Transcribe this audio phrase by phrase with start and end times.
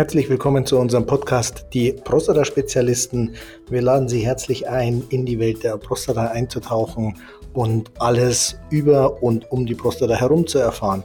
[0.00, 3.34] Herzlich willkommen zu unserem Podcast Die Prostata-Spezialisten.
[3.68, 7.18] Wir laden Sie herzlich ein, in die Welt der Prostata einzutauchen
[7.52, 11.04] und alles über und um die Prostata herum zu erfahren.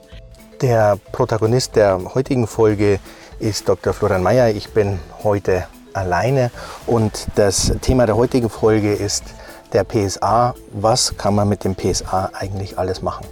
[0.61, 3.01] Der Protagonist der heutigen Folge
[3.39, 3.91] ist Dr.
[3.91, 4.55] Florian Mayer.
[4.55, 6.49] Ich bin heute alleine
[6.87, 9.25] und das Thema der heutigen Folge ist
[9.73, 10.55] der PSA.
[10.71, 13.25] Was kann man mit dem PSA eigentlich alles machen?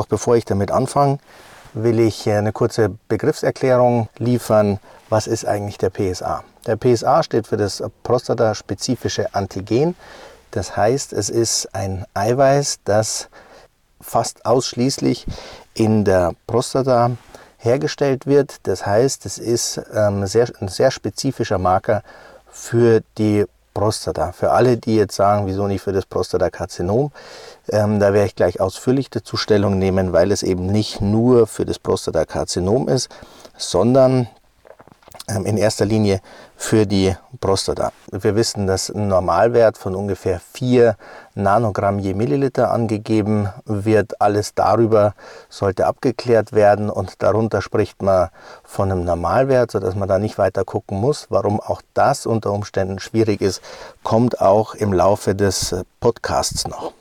[0.00, 1.18] Doch bevor ich damit anfange,
[1.74, 4.78] will ich eine kurze Begriffserklärung liefern.
[5.10, 6.42] Was ist eigentlich der PSA?
[6.66, 9.94] Der PSA steht für das prostataspezifische Antigen.
[10.52, 13.28] Das heißt, es ist ein Eiweiß, das
[14.00, 15.26] fast ausschließlich
[15.74, 17.10] in der Prostata
[17.58, 18.56] hergestellt wird.
[18.62, 22.02] Das heißt, es ist ähm, sehr, ein sehr spezifischer Marker
[22.50, 24.32] für die Prostata.
[24.32, 27.12] Für alle, die jetzt sagen, wieso nicht für das Prostatakarzinom,
[27.70, 31.64] ähm, da werde ich gleich ausführlich dazu Stellung nehmen, weil es eben nicht nur für
[31.64, 33.08] das Prostatakarzinom ist,
[33.56, 34.28] sondern
[35.28, 36.20] ähm, in erster Linie
[36.56, 37.92] für die Prostata.
[38.10, 40.96] Wir wissen, dass ein Normalwert von ungefähr 4
[41.34, 44.20] Nanogramm je Milliliter angegeben wird.
[44.20, 45.14] Alles darüber
[45.48, 48.28] sollte abgeklärt werden und darunter spricht man
[48.64, 51.26] von einem Normalwert, sodass man da nicht weiter gucken muss.
[51.30, 53.62] Warum auch das unter Umständen schwierig ist,
[54.02, 56.92] kommt auch im Laufe des Podcasts noch.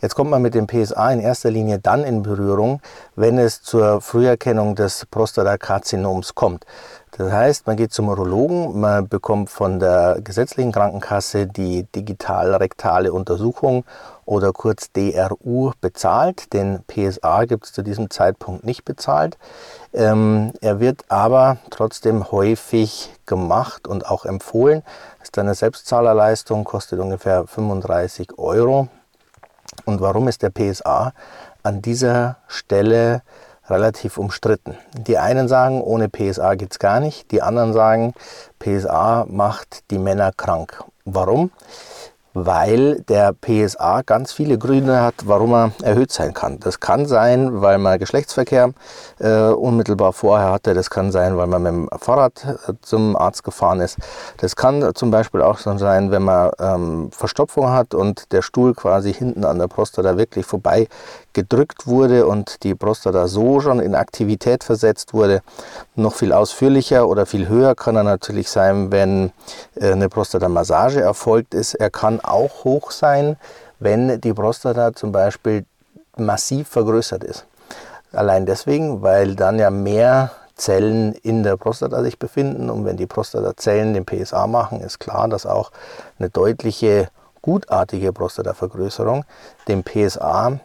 [0.00, 2.80] Jetzt kommt man mit dem PSA in erster Linie dann in Berührung,
[3.14, 6.66] wenn es zur Früherkennung des Prostatakarzinoms kommt.
[7.12, 13.84] Das heißt, man geht zum Urologen, man bekommt von der gesetzlichen Krankenkasse die digital-rektale Untersuchung
[14.26, 16.52] oder kurz DRU bezahlt.
[16.52, 19.38] Den PSA gibt es zu diesem Zeitpunkt nicht bezahlt.
[19.94, 24.82] Ähm, er wird aber trotzdem häufig gemacht und auch empfohlen.
[25.20, 28.88] Das ist eine Selbstzahlerleistung, kostet ungefähr 35 Euro.
[29.84, 31.12] Und warum ist der PSA
[31.62, 33.22] an dieser Stelle
[33.68, 34.76] relativ umstritten?
[34.92, 37.30] Die einen sagen, ohne PSA geht es gar nicht.
[37.30, 38.14] Die anderen sagen,
[38.58, 40.84] PSA macht die Männer krank.
[41.04, 41.50] Warum?
[42.36, 46.60] Weil der PSA ganz viele Gründe hat, warum er erhöht sein kann.
[46.60, 48.72] Das kann sein, weil man Geschlechtsverkehr
[49.18, 50.74] äh, unmittelbar vorher hatte.
[50.74, 53.96] Das kann sein, weil man mit dem Fahrrad äh, zum Arzt gefahren ist.
[54.36, 58.74] Das kann zum Beispiel auch so sein, wenn man ähm, Verstopfung hat und der Stuhl
[58.74, 60.88] quasi hinten an der Prostata wirklich vorbei
[61.36, 65.42] gedrückt wurde und die Prostata so schon in Aktivität versetzt wurde.
[65.94, 69.32] Noch viel ausführlicher oder viel höher kann er natürlich sein, wenn
[69.74, 71.74] äh, eine Prostata-Massage erfolgt ist.
[71.74, 73.36] Er kann auch hoch sein,
[73.78, 75.66] wenn die Prostata zum Beispiel
[76.16, 77.44] massiv vergrößert ist.
[78.12, 83.06] Allein deswegen, weil dann ja mehr Zellen in der Prostata sich befinden und wenn die
[83.06, 85.70] Prostatazellen den PSA machen, ist klar, dass auch
[86.18, 87.08] eine deutliche
[87.42, 89.26] gutartige Prostatavergrößerung
[89.68, 90.60] den PSA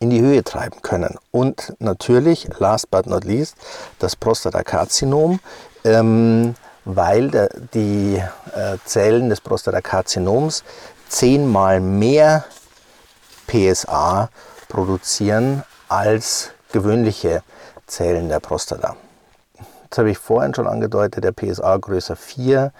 [0.00, 1.16] in die Höhe treiben können.
[1.30, 3.56] Und natürlich, last but not least,
[3.98, 5.40] das Prostatakarzinom,
[5.84, 6.54] ähm,
[6.84, 8.22] weil der, die
[8.54, 10.64] äh, Zellen des Prostatakarzinoms
[11.08, 12.44] zehnmal mehr
[13.46, 14.30] PSA
[14.68, 17.42] produzieren als gewöhnliche
[17.86, 18.96] Zellen der Prostata.
[19.90, 22.72] Das habe ich vorhin schon angedeutet, der PSA größer 4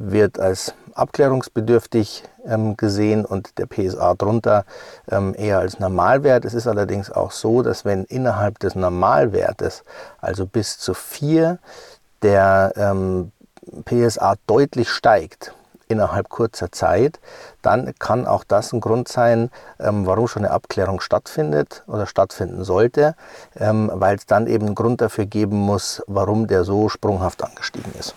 [0.00, 4.64] wird als abklärungsbedürftig ähm, gesehen und der PSA drunter
[5.10, 6.44] ähm, eher als Normalwert.
[6.44, 9.84] Es ist allerdings auch so, dass wenn innerhalb des Normalwertes,
[10.20, 11.58] also bis zu 4,
[12.22, 13.30] der ähm,
[13.84, 15.54] PSA deutlich steigt,
[15.86, 17.20] innerhalb kurzer Zeit,
[17.62, 22.64] dann kann auch das ein Grund sein, ähm, warum schon eine Abklärung stattfindet oder stattfinden
[22.64, 23.16] sollte,
[23.58, 27.92] ähm, weil es dann eben einen Grund dafür geben muss, warum der so sprunghaft angestiegen
[27.98, 28.14] ist.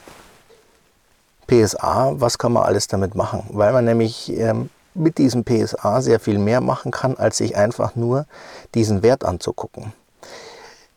[1.48, 3.44] PSA, was kann man alles damit machen?
[3.50, 7.96] Weil man nämlich ähm, mit diesem PSA sehr viel mehr machen kann, als sich einfach
[7.96, 8.26] nur
[8.76, 9.94] diesen Wert anzugucken.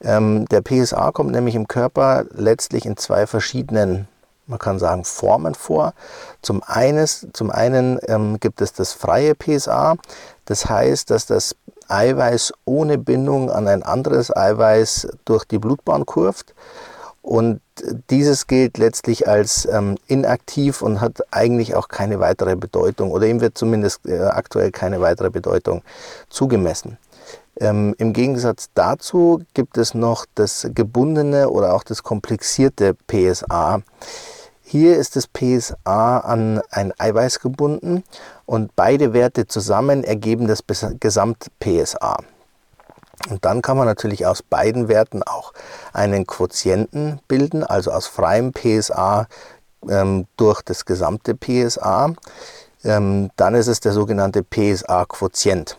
[0.03, 4.09] Ähm, der PSA kommt nämlich im Körper letztlich in zwei verschiedenen,
[4.47, 5.95] man kann sagen, Formen vor.
[6.43, 9.97] Zum, eines, zum einen ähm, gibt es das freie PSA,
[10.45, 11.57] das heißt, dass das
[11.89, 16.55] Eiweiß ohne Bindung an ein anderes Eiweiß durch die Blutbahn kurft
[17.27, 17.61] und
[18.09, 23.41] dieses gilt letztlich als ähm, inaktiv und hat eigentlich auch keine weitere Bedeutung oder ihm
[23.41, 25.83] wird zumindest äh, aktuell keine weitere Bedeutung
[26.31, 26.99] zugemessen.
[27.59, 33.83] Ähm, Im Gegensatz dazu gibt es noch das gebundene oder auch das komplexierte PSA.
[34.63, 38.05] Hier ist das PSA an ein Eiweiß gebunden
[38.45, 40.61] und beide Werte zusammen ergeben das
[41.01, 42.19] Gesamt-PSA.
[43.29, 45.53] Und dann kann man natürlich aus beiden Werten auch
[45.93, 49.27] einen Quotienten bilden, also aus freiem PSA
[49.89, 52.13] ähm, durch das gesamte PSA.
[52.85, 55.77] Ähm, dann ist es der sogenannte PSA-Quotient.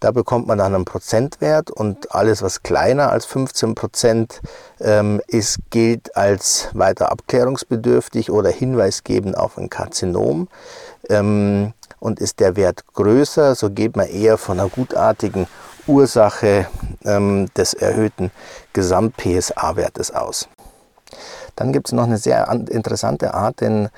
[0.00, 4.40] Da bekommt man dann einen Prozentwert und alles, was kleiner als 15 Prozent
[4.80, 10.48] ähm, ist, gilt als weiter abklärungsbedürftig oder hinweisgebend auf ein Karzinom.
[11.08, 15.46] Ähm, und ist der Wert größer, so geht man eher von einer gutartigen
[15.86, 16.66] Ursache
[17.04, 18.30] ähm, des erhöhten
[18.72, 20.48] Gesamt-PSA-Wertes aus.
[21.56, 23.88] Dann gibt es noch eine sehr interessante Art, den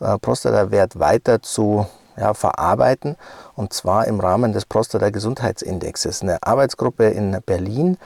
[0.00, 1.86] äh, Prostatawert weiter zu
[2.16, 3.16] ja, verarbeiten
[3.54, 6.22] und zwar im Rahmen des Prostata-Gesundheitsindexes.
[6.22, 7.98] Eine Arbeitsgruppe in Berlin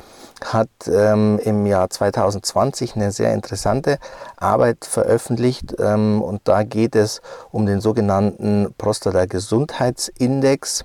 [0.44, 3.98] hat ähm, im Jahr 2020 eine sehr interessante
[4.36, 10.84] Arbeit veröffentlicht ähm, und da geht es um den sogenannten Prostata-Gesundheitsindex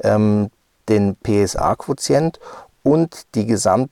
[0.00, 0.50] ähm,
[0.88, 2.40] den PSA-Quotient
[2.82, 3.90] und die Gesamt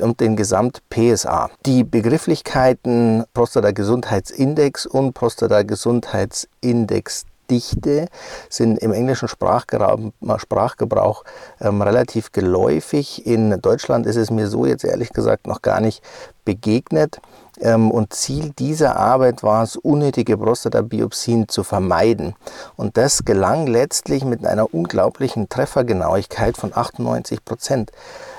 [0.00, 1.50] und den Gesamt-PSA.
[1.66, 8.06] Die Begrifflichkeiten Prostata-Gesundheitsindex und Prostata-Gesundheitsindex Dichte
[8.48, 11.24] sind im englischen Sprachgebrauch
[11.60, 13.26] ähm, relativ geläufig.
[13.26, 16.02] In Deutschland ist es mir so jetzt ehrlich gesagt noch gar nicht
[16.44, 17.20] begegnet.
[17.60, 22.34] Ähm, und Ziel dieser Arbeit war es, unnötige Prostatabiopsien zu vermeiden.
[22.76, 27.92] Und das gelang letztlich mit einer unglaublichen Treffergenauigkeit von 98 Prozent.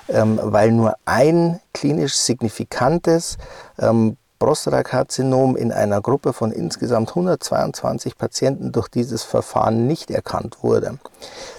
[0.08, 3.38] Ähm, weil nur ein klinisch signifikantes
[3.80, 11.00] ähm, Prostatakarzinom in einer Gruppe von insgesamt 122 Patienten durch dieses Verfahren nicht erkannt wurde.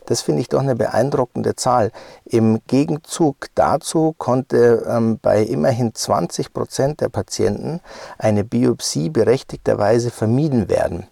[0.06, 1.90] Das finde ich doch eine beeindruckende Zahl.
[2.24, 7.80] Im Gegenzug dazu konnte ähm, bei immerhin 20 Prozent der Patienten
[8.18, 11.08] eine Biopsie berechtigterweise vermieden werden.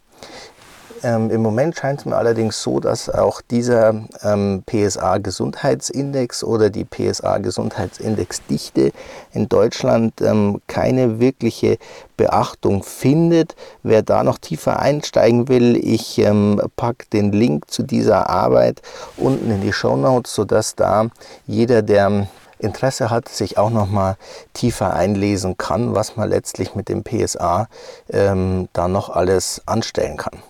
[1.05, 6.87] Ähm, Im Moment scheint es mir allerdings so, dass auch dieser ähm, PSA-Gesundheitsindex oder die
[6.87, 8.91] PSA-Gesundheitsindexdichte
[9.33, 11.77] in Deutschland ähm, keine wirkliche
[12.17, 13.55] Beachtung findet.
[13.83, 18.81] Wer da noch tiefer einsteigen will, ich ähm, packe den Link zu dieser Arbeit
[19.19, 21.09] unten in die Show Notes, sodass da
[21.47, 22.29] jeder, der
[22.59, 24.17] Interesse hat, sich auch noch mal
[24.55, 27.69] tiefer einlesen kann, was man letztlich mit dem PSA
[28.09, 30.43] ähm, da noch alles anstellen kann.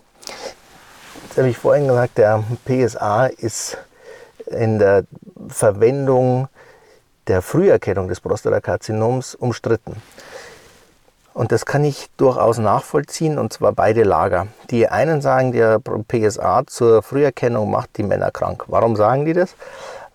[1.24, 3.78] Jetzt habe ich vorhin gesagt, der PSA ist
[4.46, 5.04] in der
[5.48, 6.48] Verwendung
[7.26, 9.96] der Früherkennung des Prostatakarzinoms umstritten.
[11.32, 14.46] Und das kann ich durchaus nachvollziehen, und zwar beide Lager.
[14.70, 18.64] Die einen sagen, der PSA zur Früherkennung macht die Männer krank.
[18.68, 19.56] Warum sagen die das?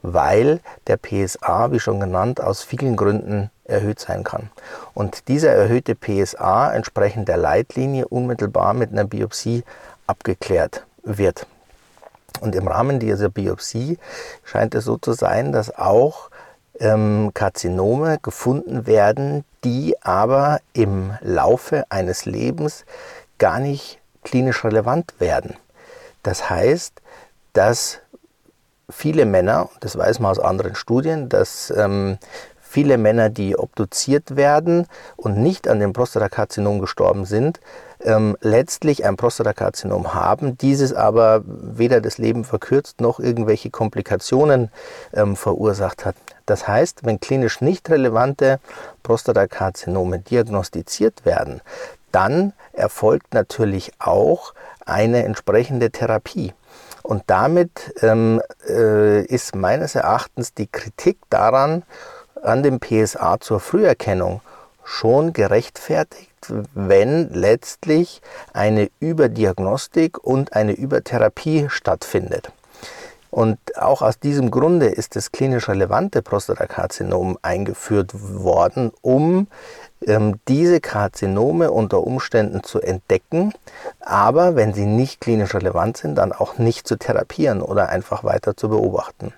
[0.01, 4.49] Weil der PSA, wie schon genannt, aus vielen Gründen erhöht sein kann.
[4.93, 9.63] Und dieser erhöhte PSA entsprechend der Leitlinie unmittelbar mit einer Biopsie
[10.09, 11.47] abgeklärt wird.
[12.41, 13.97] Und im Rahmen dieser Biopsie
[14.43, 16.29] scheint es so zu sein, dass auch
[16.79, 22.85] ähm, Karzinome gefunden werden, die aber im Laufe eines Lebens
[23.37, 25.55] gar nicht klinisch relevant werden.
[26.23, 27.01] Das heißt,
[27.53, 27.99] dass
[28.89, 32.17] viele Männer, das weiß man aus anderen Studien, dass ähm,
[32.69, 34.85] viele Männer, die obduziert werden
[35.17, 37.59] und nicht an dem Prostatakarzinom gestorben sind,
[38.01, 44.69] ähm, letztlich ein Prostatakarzinom haben, dieses aber weder das Leben verkürzt noch irgendwelche Komplikationen
[45.13, 46.15] ähm, verursacht hat.
[46.45, 48.59] Das heißt, wenn klinisch nicht relevante
[49.01, 51.61] Prostatakarzinome diagnostiziert werden,
[52.11, 54.53] dann erfolgt natürlich auch
[54.85, 56.53] eine entsprechende Therapie.
[57.01, 61.83] Und damit ähm, äh, ist meines Erachtens die Kritik daran,
[62.43, 64.41] an dem PSA zur Früherkennung
[64.83, 66.29] schon gerechtfertigt,
[66.73, 68.21] wenn letztlich
[68.53, 72.51] eine Überdiagnostik und eine Übertherapie stattfindet.
[73.31, 79.47] Und auch aus diesem Grunde ist das klinisch relevante Prostatakarzinom eingeführt worden, um
[80.07, 83.53] ähm, diese Karzinome unter Umständen zu entdecken,
[83.99, 88.57] aber wenn sie nicht klinisch relevant sind, dann auch nicht zu therapieren oder einfach weiter
[88.57, 89.33] zu beobachten.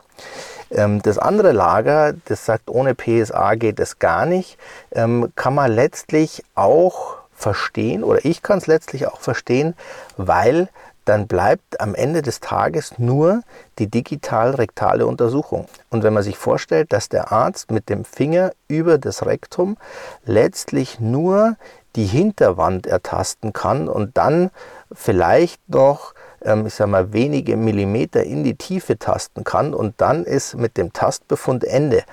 [0.72, 4.58] Ähm, das andere Lager, das sagt, ohne PSA geht es gar nicht,
[4.92, 9.76] ähm, kann man letztlich auch verstehen oder ich kann es letztlich auch verstehen,
[10.18, 10.70] weil
[11.06, 13.42] dann bleibt am Ende des Tages nur
[13.80, 15.66] die digital-rektale Untersuchung.
[15.90, 19.78] Und wenn man sich vorstellt, dass der Arzt mit dem Finger über das Rektum
[20.26, 21.58] letztlich nur
[21.96, 24.52] die Hinterwand ertasten kann und dann
[24.94, 26.14] vielleicht noch
[26.44, 30.78] ähm, ich sag mal, wenige Millimeter in die Tiefe tasten kann und dann ist mit
[30.78, 32.04] dem Tastbefund Ende.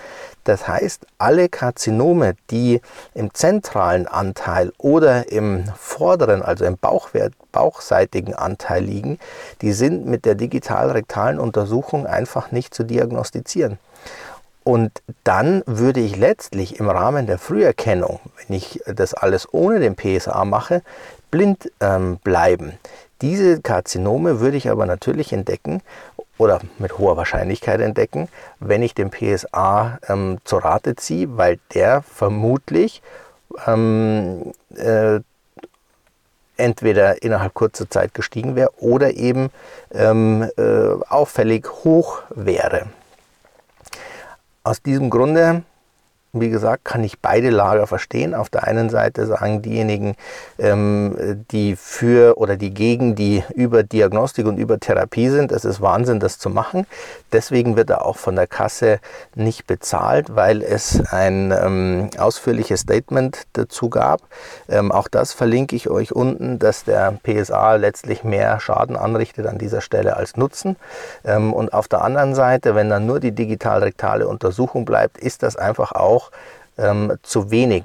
[0.44, 2.80] Das heißt, alle Karzinome, die
[3.14, 9.18] im zentralen Anteil oder im vorderen, also im Bauchwert, bauchseitigen Anteil liegen,
[9.60, 13.78] die sind mit der digital-rektalen Untersuchung einfach nicht zu diagnostizieren.
[14.68, 19.96] Und dann würde ich letztlich im Rahmen der Früherkennung, wenn ich das alles ohne den
[19.96, 20.82] PSA mache,
[21.30, 22.74] blind ähm, bleiben.
[23.22, 25.80] Diese Karzinome würde ich aber natürlich entdecken
[26.36, 28.28] oder mit hoher Wahrscheinlichkeit entdecken,
[28.60, 33.00] wenn ich den PSA ähm, zur Rate ziehe, weil der vermutlich
[33.66, 35.20] ähm, äh,
[36.58, 39.48] entweder innerhalb kurzer Zeit gestiegen wäre oder eben
[39.94, 42.88] ähm, äh, auffällig hoch wäre.
[44.68, 45.62] Aus diesem Grunde
[46.32, 48.34] wie gesagt, kann ich beide Lager verstehen.
[48.34, 50.14] Auf der einen Seite sagen diejenigen,
[50.58, 56.38] ähm, die für oder die gegen die Überdiagnostik und Übertherapie sind, es ist Wahnsinn, das
[56.38, 56.86] zu machen.
[57.32, 59.00] Deswegen wird er auch von der Kasse
[59.34, 64.20] nicht bezahlt, weil es ein ähm, ausführliches Statement dazu gab.
[64.68, 69.58] Ähm, auch das verlinke ich euch unten, dass der PSA letztlich mehr Schaden anrichtet an
[69.58, 70.76] dieser Stelle als Nutzen.
[71.24, 75.56] Ähm, und auf der anderen Seite, wenn dann nur die digital-rektale Untersuchung bleibt, ist das
[75.56, 76.17] einfach auch
[76.78, 77.84] ähm, zu wenig.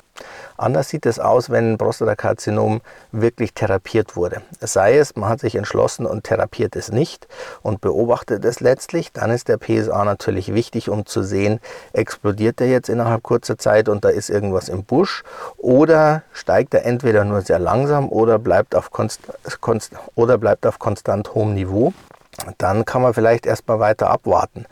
[0.56, 4.44] Anders sieht es aus, wenn ein Prostatakarzinom wirklich therapiert wurde.
[4.62, 7.28] Sei es, man hat sich entschlossen und therapiert es nicht
[7.64, 11.60] und beobachtet es letztlich, dann ist der PSA natürlich wichtig, um zu sehen,
[11.92, 15.24] explodiert er jetzt innerhalb kurzer Zeit und da ist irgendwas im Busch
[15.58, 19.22] oder steigt er entweder nur sehr langsam oder bleibt auf, konst,
[19.60, 21.94] konst, oder bleibt auf konstant hohem Niveau.
[22.58, 24.66] Dann kann man vielleicht erstmal weiter abwarten.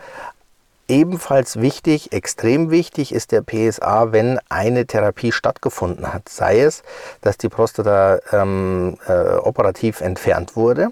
[0.92, 6.28] Ebenfalls wichtig, extrem wichtig ist der PSA, wenn eine Therapie stattgefunden hat.
[6.28, 6.84] Sei es,
[7.22, 10.90] dass die Prostata ähm, äh, operativ entfernt wurde.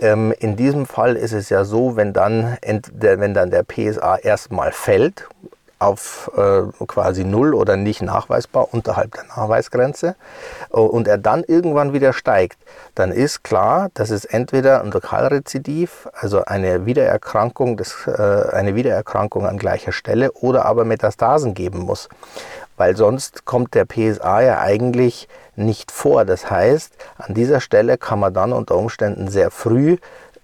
[0.00, 2.56] Ähm, in diesem Fall ist es ja so, wenn dann,
[2.92, 5.26] wenn dann der PSA erstmal fällt,
[5.82, 10.16] auf äh, quasi null oder nicht nachweisbar unterhalb der Nachweisgrenze
[10.72, 12.58] äh, und er dann irgendwann wieder steigt,
[12.94, 18.12] dann ist klar, dass es entweder ein Lokalrezidiv, also eine Wiedererkrankung, des, äh,
[18.52, 22.08] eine Wiedererkrankung an gleicher Stelle oder aber Metastasen geben muss.
[22.76, 26.24] Weil sonst kommt der PSA ja eigentlich nicht vor.
[26.24, 29.98] Das heißt, an dieser Stelle kann man dann unter Umständen sehr früh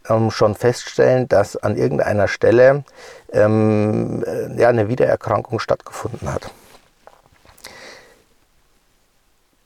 [0.09, 2.85] ähm, schon feststellen, dass an irgendeiner Stelle
[3.33, 6.51] ähm, äh, ja, eine Wiedererkrankung stattgefunden hat.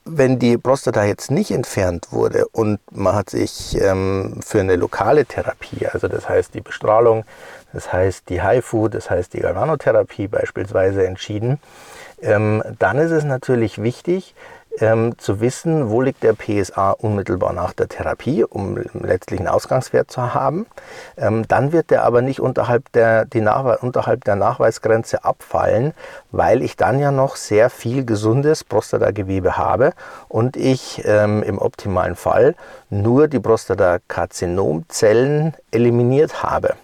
[0.05, 5.27] Wenn die Prostata jetzt nicht entfernt wurde und man hat sich ähm, für eine lokale
[5.27, 7.25] Therapie, also das heißt die Bestrahlung,
[7.73, 11.61] das heißt die HIFU, das heißt die Galvanotherapie beispielsweise entschieden,
[12.21, 14.35] ähm, dann ist es natürlich wichtig,
[14.79, 20.09] ähm, zu wissen, wo liegt der PSA unmittelbar nach der Therapie, um letztlich einen Ausgangswert
[20.11, 20.67] zu haben.
[21.17, 23.27] Ähm, dann wird der aber nicht unterhalb der,
[23.81, 25.95] unterhalb der Nachweisgrenze abfallen,
[26.31, 29.95] weil ich dann ja noch sehr viel gesundes Prostatagewebe habe
[30.29, 32.55] und ich ähm, im optimalen Fall
[32.91, 36.75] nur die Prostatakarzinomzellen eliminiert habe.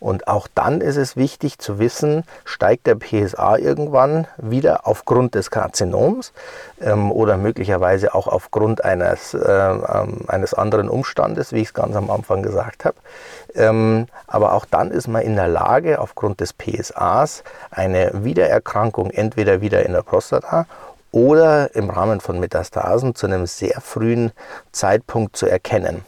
[0.00, 5.50] Und auch dann ist es wichtig zu wissen, steigt der PSA irgendwann wieder aufgrund des
[5.50, 6.32] Karzinoms
[6.80, 9.76] ähm, oder möglicherweise auch aufgrund eines, äh,
[10.26, 12.96] eines anderen Umstandes, wie ich es ganz am Anfang gesagt habe.
[13.54, 19.60] Ähm, aber auch dann ist man in der Lage, aufgrund des PSAs eine Wiedererkrankung entweder
[19.60, 20.66] wieder in der Prostata
[21.12, 24.32] oder im Rahmen von Metastasen zu einem sehr frühen
[24.72, 26.04] Zeitpunkt zu erkennen.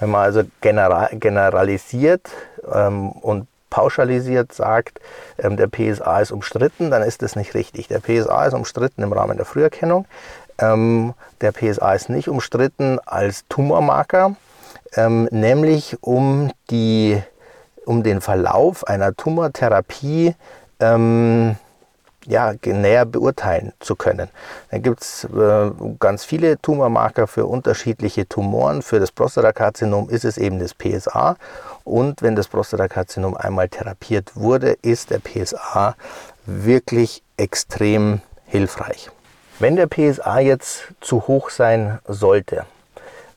[0.00, 2.28] Wenn man also general, generalisiert
[2.72, 5.00] ähm, und pauschalisiert sagt,
[5.38, 7.88] ähm, der PSA ist umstritten, dann ist das nicht richtig.
[7.88, 10.06] Der PSA ist umstritten im Rahmen der Früherkennung.
[10.58, 14.36] Ähm, der PSA ist nicht umstritten als Tumormarker,
[14.94, 17.22] ähm, nämlich um, die,
[17.84, 20.34] um den Verlauf einer Tumortherapie
[20.80, 21.56] ähm,
[22.28, 24.28] ja, näher beurteilen zu können.
[24.70, 28.82] Dann gibt es äh, ganz viele Tumormarker für unterschiedliche Tumoren.
[28.82, 31.36] Für das Prostatakarzinom ist es eben das PSA.
[31.84, 35.96] Und wenn das Prostatakarzinom einmal therapiert wurde, ist der PSA
[36.44, 39.10] wirklich extrem hilfreich.
[39.58, 42.66] Wenn der PSA jetzt zu hoch sein sollte,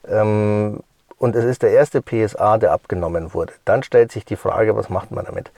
[0.07, 0.81] ähm,
[1.17, 4.89] und es ist der erste PSA, der abgenommen wurde, dann stellt sich die Frage, was
[4.89, 5.51] macht man damit?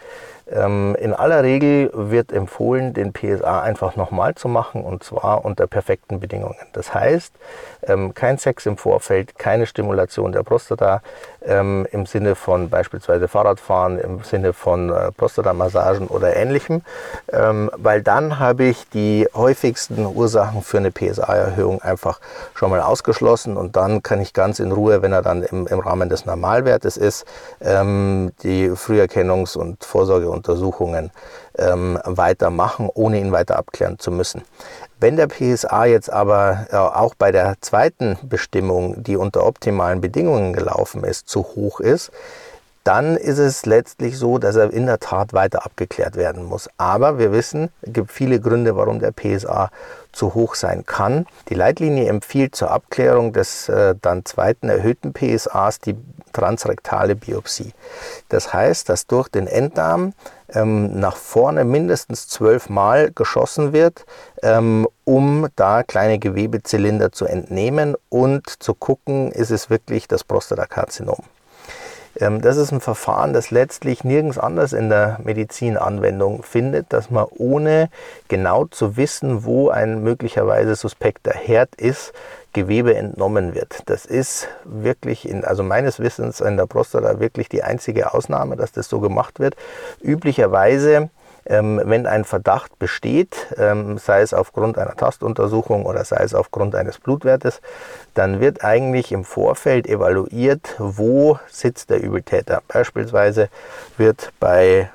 [0.51, 5.67] Ähm, in aller Regel wird empfohlen, den PSA einfach nochmal zu machen und zwar unter
[5.67, 6.57] perfekten Bedingungen.
[6.73, 7.33] Das heißt,
[7.83, 11.01] ähm, kein Sex im Vorfeld, keine Stimulation der Prostata
[11.45, 16.81] ähm, im Sinne von beispielsweise Fahrradfahren, im Sinne von äh, Prostatamassagen oder ähnlichem,
[17.31, 22.19] weil dann habe ich die häufigsten Ursachen für eine PSA-Erhöhung einfach
[22.53, 25.79] schon mal ausgeschlossen und dann kann ich ganz in Ruhe, wenn er dann im, im
[25.79, 27.25] Rahmen des Normalwertes ist,
[27.61, 31.11] die Früherkennungs- und Vorsorge Untersuchungen
[31.57, 34.43] ähm, weitermachen, ohne ihn weiter abklären zu müssen.
[34.99, 40.53] Wenn der PSA jetzt aber äh, auch bei der zweiten Bestimmung, die unter optimalen Bedingungen
[40.53, 42.11] gelaufen ist, zu hoch ist,
[42.83, 46.69] dann ist es letztlich so, dass er in der Tat weiter abgeklärt werden muss.
[46.77, 49.69] Aber wir wissen, es gibt viele Gründe, warum der PSA
[50.11, 51.25] zu hoch sein kann.
[51.49, 55.95] Die Leitlinie empfiehlt zur Abklärung des äh, dann zweiten erhöhten PSAs die
[56.33, 57.73] transrektale Biopsie.
[58.29, 60.13] Das heißt, dass durch den Enddarm
[60.49, 64.05] ähm, nach vorne mindestens zwölfmal geschossen wird,
[64.41, 71.23] ähm, um da kleine Gewebezylinder zu entnehmen und zu gucken, ist es wirklich das Prostatakarzinom.
[72.19, 77.09] Ähm, das ist ein Verfahren, das letztlich nirgends anders in der Medizin Anwendung findet, dass
[77.09, 77.89] man ohne
[78.27, 82.13] genau zu wissen, wo ein möglicherweise suspekter Herd ist,
[82.53, 83.81] Gewebe entnommen wird.
[83.87, 88.71] Das ist wirklich, in, also meines Wissens in der Prostata wirklich die einzige Ausnahme, dass
[88.71, 89.55] das so gemacht wird.
[90.03, 91.09] Üblicherweise
[91.45, 96.75] ähm, wenn ein Verdacht besteht, ähm, sei es aufgrund einer Tastuntersuchung oder sei es aufgrund
[96.75, 97.61] eines Blutwertes,
[98.13, 102.61] dann wird eigentlich im Vorfeld evaluiert, wo sitzt der Übeltäter.
[102.67, 103.49] Beispielsweise
[103.97, 104.89] wird bei,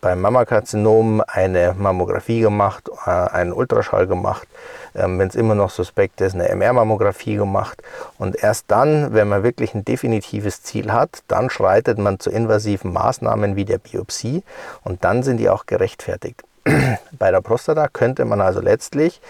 [0.00, 4.48] beim Mammakarzinom eine Mammographie gemacht, äh, ein Ultraschall gemacht,
[4.96, 7.82] ähm, wenn es immer noch suspekt ist, eine MR-Mammographie gemacht.
[8.18, 12.92] Und erst dann, wenn man wirklich ein definitives Ziel hat, dann schreitet man zu invasiven
[12.92, 14.42] Maßnahmen wie der Biopsie
[14.84, 16.42] und dann sind die auch gerechtfertigt.
[17.12, 19.20] Bei der Prostata könnte man also letztlich,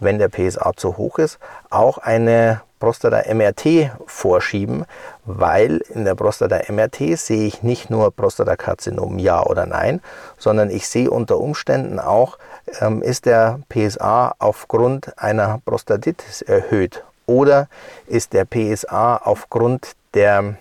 [0.00, 4.86] wenn der PSA zu hoch ist, auch eine Prostata-MRT vorschieben,
[5.26, 10.00] weil in der Prostata-MRT sehe ich nicht nur Prostatakarzinom ja oder nein,
[10.38, 12.38] sondern ich sehe unter Umständen auch,
[12.80, 17.68] ähm, ist der PSA aufgrund einer Prostatitis erhöht oder
[18.06, 20.56] ist der PSA aufgrund der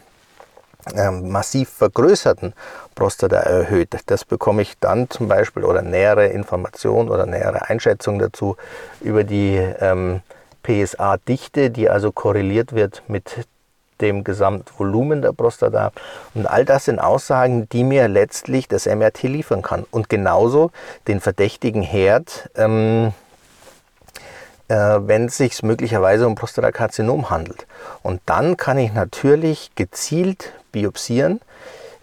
[0.96, 2.54] ähm, massiv vergrößerten
[2.96, 3.96] Prostata erhöht.
[4.06, 8.56] Das bekomme ich dann zum Beispiel oder nähere Informationen oder nähere Einschätzungen dazu
[9.02, 10.22] über die ähm,
[10.64, 13.48] PSA-Dichte, die also korreliert wird mit
[14.02, 15.92] dem Gesamtvolumen der Prostata.
[16.34, 19.86] Und all das sind Aussagen, die mir letztlich das MRT liefern kann.
[19.92, 20.72] Und genauso
[21.08, 23.14] den verdächtigen Herd, ähm,
[24.68, 27.68] äh, wenn es sich möglicherweise um Prostatakarzinom handelt.
[28.04, 31.42] Und dann kann ich natürlich gezielt biopsieren,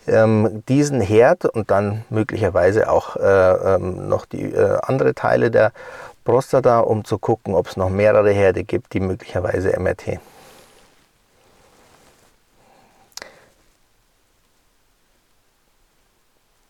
[0.07, 5.73] ähm, diesen Herd und dann möglicherweise auch äh, ähm, noch die äh, andere Teile der
[6.25, 10.19] Prostata, um zu gucken, ob es noch mehrere Herde gibt, die möglicherweise MRT.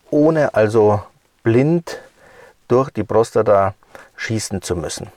[0.09, 1.01] Ohne also
[1.43, 1.99] blind
[2.67, 3.73] durch die Prostata
[4.15, 5.11] schießen zu müssen.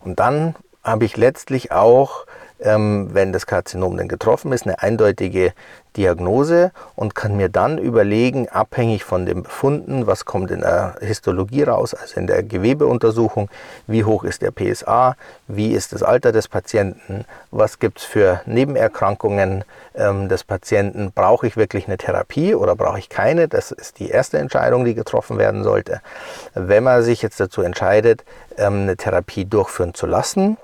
[0.00, 2.26] Und dann habe ich letztlich auch
[2.60, 5.52] ähm, wenn das Karzinom dann getroffen ist, eine eindeutige
[5.96, 11.62] Diagnose und kann mir dann überlegen, abhängig von den Befunden, was kommt in der Histologie
[11.62, 13.48] raus, also in der Gewebeuntersuchung,
[13.86, 15.16] wie hoch ist der PSA,
[15.48, 19.64] wie ist das Alter des Patienten, was gibt es für Nebenerkrankungen
[19.94, 24.10] ähm, des Patienten, brauche ich wirklich eine Therapie oder brauche ich keine, das ist die
[24.10, 26.00] erste Entscheidung, die getroffen werden sollte.
[26.54, 28.24] Wenn man sich jetzt dazu entscheidet,
[28.58, 30.58] ähm, eine Therapie durchführen zu lassen,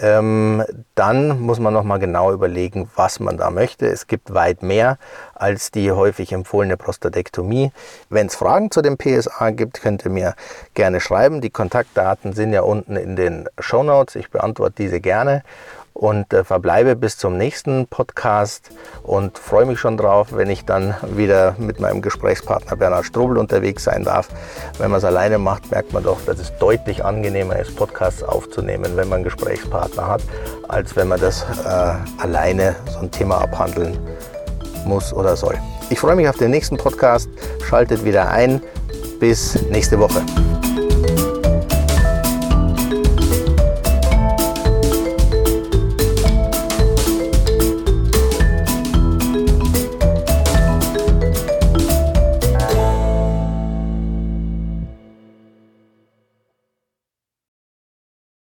[0.00, 3.86] ähm, dann muss man nochmal genau überlegen, was man da möchte.
[3.86, 4.98] Es gibt weit mehr
[5.34, 7.72] als die häufig empfohlene Prostatektomie.
[8.08, 10.34] Wenn es Fragen zu dem PSA gibt, könnt ihr mir
[10.74, 11.40] gerne schreiben.
[11.40, 14.16] Die Kontaktdaten sind ja unten in den Show Notes.
[14.16, 15.42] Ich beantworte diese gerne
[15.94, 18.70] und äh, verbleibe bis zum nächsten Podcast
[19.02, 23.84] und freue mich schon drauf, wenn ich dann wieder mit meinem Gesprächspartner Bernhard Strobel unterwegs
[23.84, 24.28] sein darf.
[24.78, 28.96] Wenn man es alleine macht, merkt man doch, dass es deutlich angenehmer ist, Podcasts aufzunehmen,
[28.96, 30.22] wenn man einen Gesprächspartner hat,
[30.68, 33.98] als wenn man das äh, alleine so ein Thema abhandeln
[34.84, 35.58] muss oder soll.
[35.90, 37.28] Ich freue mich auf den nächsten Podcast.
[37.68, 38.62] Schaltet wieder ein.
[39.18, 40.22] Bis nächste Woche.